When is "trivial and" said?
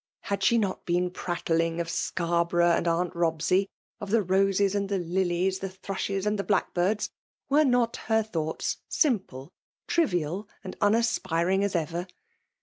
9.85-10.75